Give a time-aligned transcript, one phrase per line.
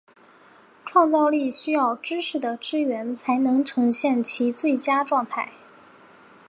[0.83, 5.51] 创造力需要知识的支援才能呈现其最佳状态。